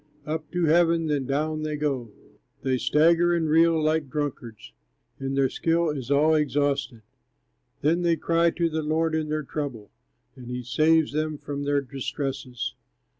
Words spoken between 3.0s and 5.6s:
stagger and reel like drunkards, And their